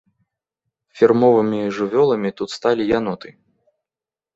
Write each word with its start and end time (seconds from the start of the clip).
Фірмовымі 1.01 1.61
жывёламі 1.79 2.35
тут 2.41 2.49
сталі 2.59 2.83
яноты. 2.97 3.29